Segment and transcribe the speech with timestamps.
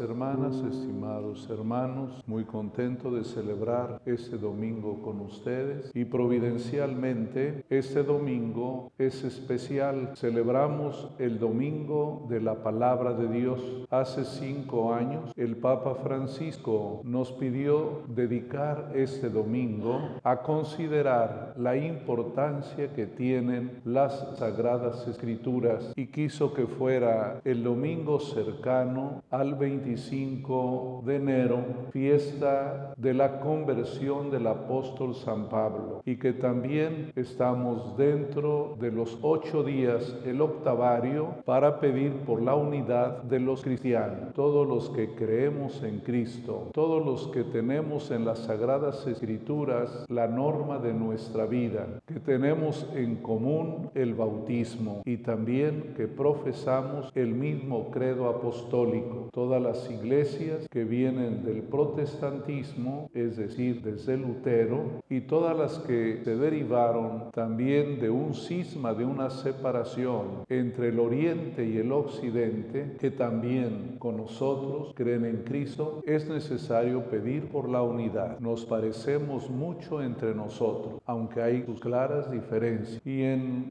[0.00, 8.92] hermanas, estimados hermanos, muy contento de celebrar este domingo con ustedes y providencialmente este domingo
[8.98, 10.12] es especial.
[10.16, 13.86] Celebramos el domingo de la palabra de Dios.
[13.90, 22.92] Hace cinco años el Papa Francisco nos pidió dedicar este domingo a considerar la importancia
[22.92, 31.16] que tienen las sagradas escrituras y quiso que fuera el domingo cercano al 25 de
[31.16, 38.90] enero, fiesta de la conversión del apóstol San Pablo, y que también estamos dentro de
[38.90, 44.88] los ocho días, el octavario, para pedir por la unidad de los cristianos, todos los
[44.90, 50.94] que creemos en Cristo, todos los que tenemos en las sagradas escrituras la norma de
[50.94, 58.28] nuestra vida, que tenemos en común el bautismo y también que profesamos el mismo credo
[58.30, 59.28] apostólico.
[59.32, 66.20] Todas las iglesias que vienen del protestantismo, es decir, desde Lutero, y todas las que
[66.24, 72.96] se derivaron también de un cisma, de una separación entre el oriente y el occidente,
[72.98, 78.38] que también con nosotros creen en Cristo, es necesario pedir por la unidad.
[78.40, 83.00] Nos parecemos mucho entre nosotros, aunque hay sus claras diferencias.
[83.04, 83.24] Y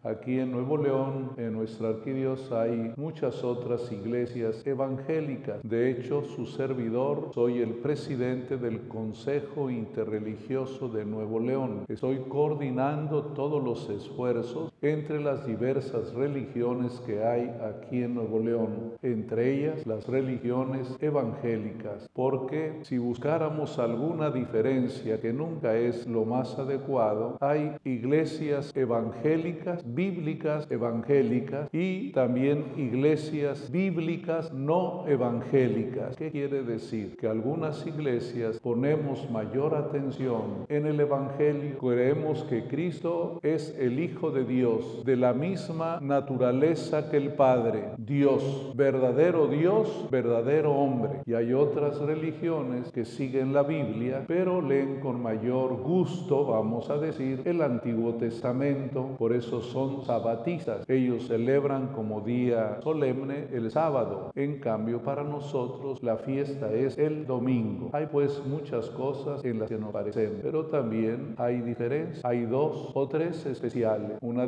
[0.03, 5.61] aquí en Nuevo León, en nuestra arquidiócesis, hay muchas otras iglesias evangélicas.
[5.63, 11.85] De hecho, su servidor, soy el presidente del Consejo Interreligioso de Nuevo León.
[11.87, 18.93] Estoy coordinando todos los esfuerzos entre las diversas religiones que hay aquí en Nuevo León,
[19.01, 26.59] entre ellas las religiones evangélicas, porque si buscáramos alguna diferencia que nunca es lo más
[26.59, 36.15] adecuado, hay iglesias evangélicas, bíblicas evangélicas y también iglesias bíblicas no evangélicas.
[36.17, 37.15] ¿Qué quiere decir?
[37.17, 44.31] Que algunas iglesias ponemos mayor atención en el Evangelio, creemos que Cristo es el Hijo
[44.31, 44.72] de Dios,
[45.05, 51.21] de la misma naturaleza que el Padre, Dios, verdadero Dios, verdadero hombre.
[51.25, 56.97] Y hay otras religiones que siguen la Biblia, pero leen con mayor gusto, vamos a
[56.97, 60.87] decir, el Antiguo Testamento, por eso son sabatistas.
[60.89, 64.31] Ellos celebran como día solemne el sábado.
[64.35, 67.89] En cambio, para nosotros la fiesta es el domingo.
[67.93, 72.23] Hay pues muchas cosas en las que nos parecemos, pero también hay diferencias.
[72.23, 74.17] Hay dos o tres especiales.
[74.21, 74.45] Una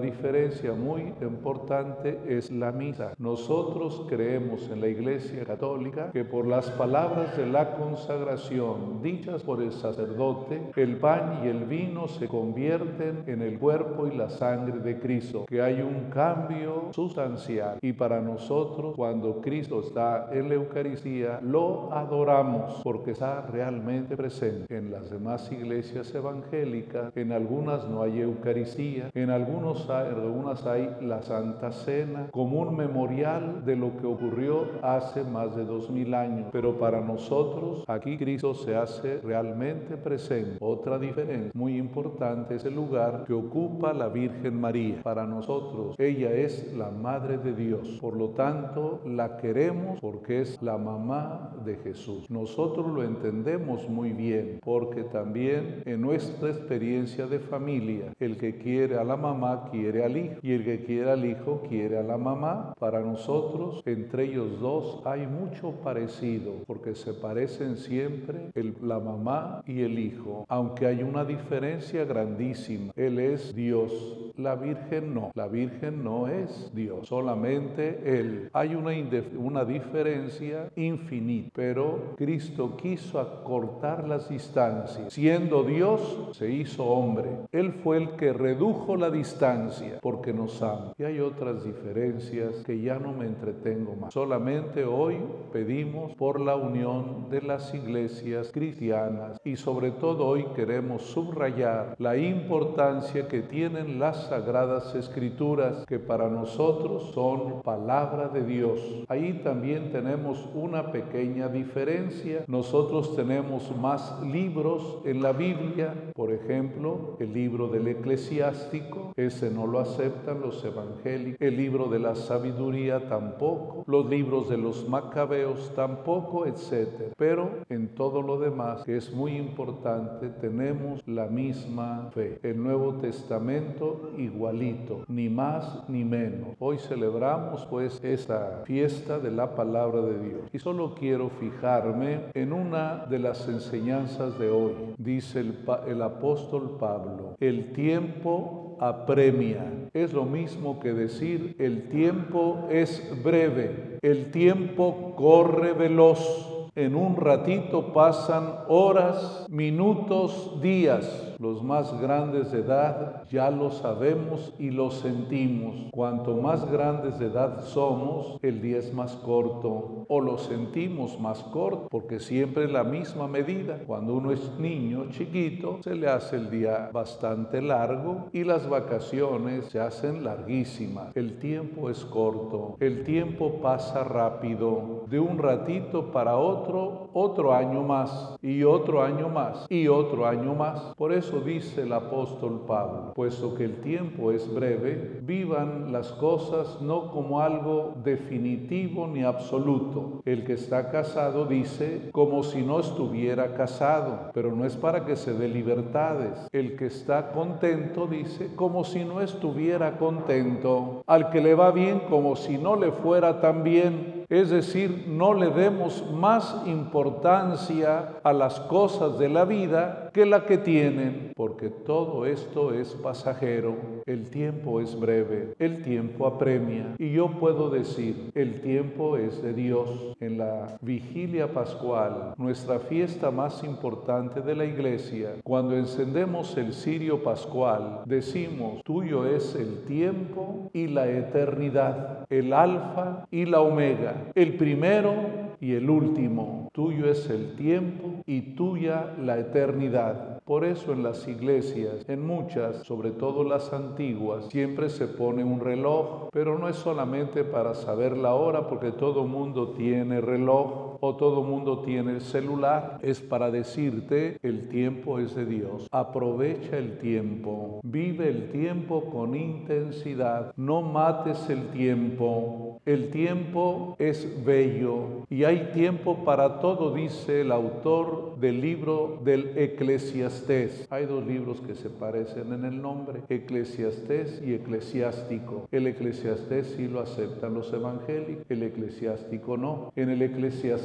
[0.78, 3.14] muy importante es la misa.
[3.18, 9.62] Nosotros creemos en la Iglesia Católica que por las palabras de la consagración dichas por
[9.62, 14.80] el sacerdote, el pan y el vino se convierten en el cuerpo y la sangre
[14.80, 17.78] de Cristo, que hay un cambio sustancial.
[17.82, 24.76] Y para nosotros, cuando Cristo está en la Eucaristía, lo adoramos porque está realmente presente.
[24.76, 30.96] En las demás iglesias evangélicas, en algunas no hay Eucaristía, en algunos hay, algunas hay
[31.02, 36.14] la Santa Cena como un memorial de lo que ocurrió hace más de dos mil
[36.14, 36.50] años.
[36.52, 40.58] Pero para nosotros, aquí Cristo se hace realmente presente.
[40.60, 45.02] Otra diferencia muy importante es el lugar que ocupa la Virgen María.
[45.04, 47.98] Para nosotros, ella es la Madre de Dios.
[48.02, 52.30] Por lo tanto, la queremos porque es la mamá de Jesús.
[52.30, 58.98] Nosotros lo entendemos muy bien porque también en nuestra experiencia de familia, el que quiere
[58.98, 62.18] a la mamá quiere al hijo y el que quiere al hijo quiere a la
[62.18, 62.74] mamá.
[62.80, 68.52] Para nosotros, entre ellos dos hay mucho parecido porque se parecen siempre
[68.82, 72.94] la mamá y el hijo, aunque hay una diferencia grandísima.
[72.96, 75.32] Él es Dios, la Virgen no.
[75.34, 78.50] La Virgen no es Dios, solamente Él.
[78.54, 78.92] Hay una,
[79.38, 85.12] una diferencia infinita, pero Cristo quiso acortar las distancias.
[85.12, 87.30] Siendo Dios, se hizo hombre.
[87.52, 90.94] Él fue el que redujo la distancia porque nos ama.
[91.00, 94.14] Y hay otras diferencias que ya no me entretengo más.
[94.14, 95.18] Solamente hoy
[95.52, 102.16] pedimos por la unión de las iglesias cristianas y sobre todo hoy queremos subrayar la
[102.16, 108.82] importancia que tienen las sagradas escrituras que para nosotros son palabra de Dios.
[109.08, 112.44] Ahí también tenemos una pequeña diferencia.
[112.48, 119.68] Nosotros tenemos más libros en la Biblia, por ejemplo, el libro del eclesiástico, ese no
[119.68, 125.72] lo aceptan los evangélicos, el libro de la sabiduría tampoco, los libros de los macabeos
[125.78, 127.14] tampoco, etc.
[127.16, 132.38] Pero en todo lo demás, que es muy importante, tenemos la misma fe.
[132.44, 136.50] El Nuevo Testamento igualito, ni más ni menos.
[136.60, 140.42] Hoy celebramos pues esta fiesta de la palabra de Dios.
[140.54, 144.74] Y solo quiero fijarme en una de las enseñanzas de hoy.
[144.98, 145.56] Dice el,
[145.88, 149.90] el apóstol Pablo, el tiempo apremia.
[149.94, 156.55] Es lo mismo que decir el tiempo es breve, el tiempo corre veloz.
[156.78, 161.34] En un ratito pasan horas, minutos, días.
[161.40, 165.90] Los más grandes de edad ya lo sabemos y lo sentimos.
[165.92, 171.44] Cuanto más grandes de edad somos, el día es más corto o lo sentimos más
[171.44, 173.80] corto porque siempre es la misma medida.
[173.88, 179.68] Cuando uno es niño chiquito, se le hace el día bastante largo y las vacaciones
[179.68, 181.16] se hacen larguísimas.
[181.16, 185.06] El tiempo es corto, el tiempo pasa rápido.
[185.08, 190.54] De un ratito para otro, otro año más y otro año más y otro año
[190.54, 190.94] más.
[190.96, 196.82] Por eso dice el apóstol Pablo, puesto que el tiempo es breve, vivan las cosas
[196.82, 200.22] no como algo definitivo ni absoluto.
[200.26, 205.16] El que está casado dice como si no estuviera casado, pero no es para que
[205.16, 206.48] se dé libertades.
[206.52, 211.04] El que está contento dice como si no estuviera contento.
[211.08, 215.34] Al que le va bien como si no le fuera tan bien es decir, no
[215.34, 221.70] le demos más importancia a las cosas de la vida que la que tienen, porque
[221.70, 223.76] todo esto es pasajero,
[224.06, 226.96] el tiempo es breve, el tiempo apremia.
[226.98, 230.16] Y yo puedo decir, el tiempo es de Dios.
[230.22, 237.22] En la vigilia pascual, nuestra fiesta más importante de la iglesia, cuando encendemos el cirio
[237.22, 244.54] pascual, decimos, tuyo es el tiempo y la eternidad, el alfa y la omega el
[244.56, 246.70] primero y el último.
[246.74, 250.40] Tuyo es el tiempo y tuya la eternidad.
[250.46, 255.60] Por eso en las iglesias, en muchas, sobre todo las antiguas, siempre se pone un
[255.60, 261.16] reloj, pero no es solamente para saber la hora, porque todo mundo tiene reloj o
[261.16, 263.00] todo mundo tiene el celular.
[263.02, 265.88] Es para decirte, el tiempo es de Dios.
[265.92, 272.80] Aprovecha el tiempo, vive el tiempo con intensidad, no mates el tiempo.
[272.86, 279.58] El tiempo es bello y hay tiempo para todo, dice el autor del libro del
[279.58, 285.68] Eclesiastés hay dos libros que se parecen en el nombre, Eclesiastés y Eclesiástico.
[285.72, 289.92] El Eclesiastés sí lo aceptan los evangélicos, el Eclesiástico no.
[289.96, 290.85] En el Eclesiastés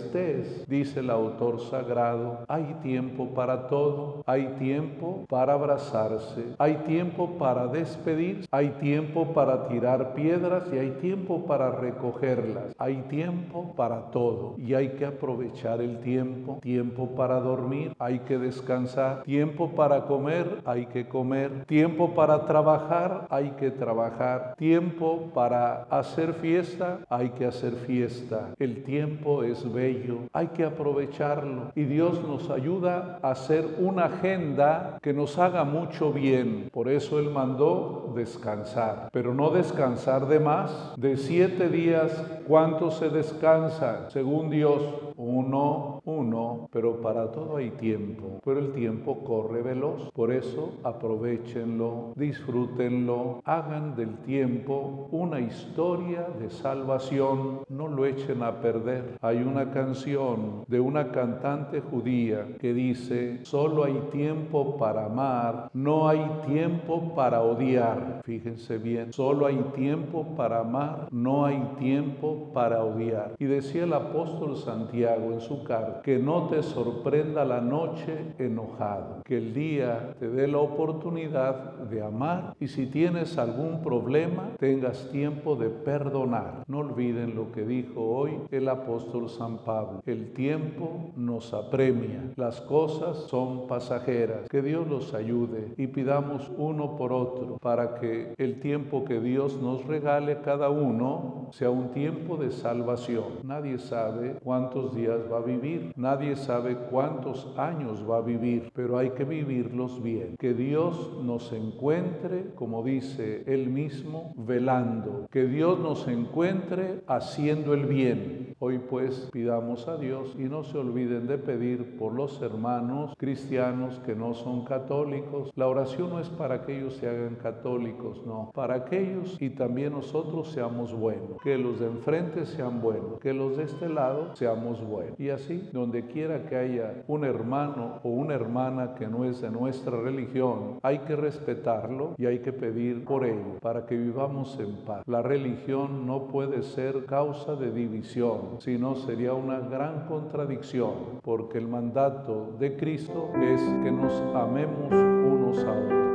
[0.66, 7.66] dice el autor sagrado, hay tiempo para todo, hay tiempo para abrazarse, hay tiempo para
[7.66, 14.54] despedirse, hay tiempo para tirar piedras y hay tiempo para recogerlas, hay tiempo para todo
[14.58, 18.90] y hay que aprovechar el tiempo, tiempo para dormir, hay que descansar,
[19.24, 21.64] Tiempo para comer, hay que comer.
[21.66, 24.54] Tiempo para trabajar, hay que trabajar.
[24.56, 28.50] Tiempo para hacer fiesta, hay que hacer fiesta.
[28.58, 29.89] El tiempo es bello,
[30.32, 31.72] hay que aprovecharlo.
[31.74, 36.68] Y Dios nos ayuda a hacer una agenda que nos haga mucho bien.
[36.72, 40.94] Por eso Él mandó descansar, pero no descansar de más.
[40.96, 42.12] De siete días,
[42.46, 44.10] ¿cuánto se descansa?
[44.10, 44.82] Según Dios,
[45.20, 48.40] uno, uno, pero para todo hay tiempo.
[48.44, 50.10] Pero el tiempo corre veloz.
[50.12, 57.60] Por eso aprovechenlo, disfrútenlo, hagan del tiempo una historia de salvación.
[57.68, 59.18] No lo echen a perder.
[59.20, 66.08] Hay una canción de una cantante judía que dice, solo hay tiempo para amar, no
[66.08, 68.22] hay tiempo para odiar.
[68.24, 73.34] Fíjense bien, solo hay tiempo para amar, no hay tiempo para odiar.
[73.38, 79.20] Y decía el apóstol Santiago en su carta, que no te sorprenda la noche enojado
[79.24, 85.10] que el día te dé la oportunidad de amar y si tienes algún problema tengas
[85.10, 86.64] tiempo de perdonar.
[86.66, 90.02] No olviden lo que dijo hoy el apóstol San Pablo.
[90.06, 94.48] El tiempo nos apremia, las cosas son pasajeras.
[94.48, 99.60] Que Dios los ayude y pidamos uno por otro para que el tiempo que Dios
[99.60, 103.24] nos regale cada uno sea un tiempo de salvación.
[103.44, 108.98] Nadie sabe cuántos días va a vivir, nadie sabe cuántos años va a vivir, pero
[108.98, 110.36] hay que vivirlos bien.
[110.38, 115.26] Que Dios nos encuentre, como dice él mismo, velando.
[115.30, 118.39] Que Dios nos encuentre haciendo el bien.
[118.62, 123.98] Hoy pues pidamos a Dios y no se olviden de pedir por los hermanos cristianos
[124.04, 125.50] que no son católicos.
[125.56, 129.48] La oración no es para que ellos se hagan católicos, no, para que ellos y
[129.48, 134.36] también nosotros seamos buenos, que los de enfrente sean buenos, que los de este lado
[134.36, 135.18] seamos buenos.
[135.18, 139.50] Y así, donde quiera que haya un hermano o una hermana que no es de
[139.50, 144.84] nuestra religión, hay que respetarlo y hay que pedir por ello para que vivamos en
[144.84, 145.02] paz.
[145.06, 150.92] La religión no puede ser causa de división, sino sería una gran contradicción,
[151.22, 156.09] porque el mandato de Cristo es que nos amemos unos a otros.